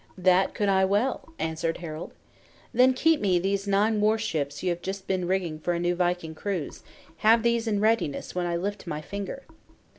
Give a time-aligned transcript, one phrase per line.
[0.17, 2.15] "That could I well," answered Harald.
[2.73, 5.93] "Then keep me those nine war ships you have just been rigging for a new
[5.93, 6.81] viking cruise;
[7.17, 9.43] have these in readiness when I lift my finger!"